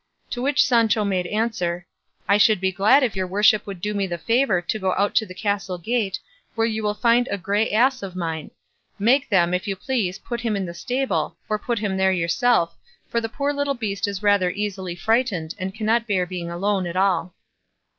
[0.31, 1.85] To which Sancho made answer,
[2.27, 5.13] "I should be glad if your worship would do me the favour to go out
[5.13, 6.19] to the castle gate,
[6.55, 8.49] where you will find a grey ass of mine;
[8.97, 12.75] make them, if you please, put him in the stable, or put him there yourself,
[13.09, 16.95] for the poor little beast is rather easily frightened, and cannot bear being alone at
[16.95, 17.35] all."